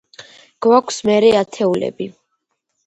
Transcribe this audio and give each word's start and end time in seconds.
გვაქვს 0.67 0.97
მერე 1.11 1.31
ათეულები. 1.43 2.13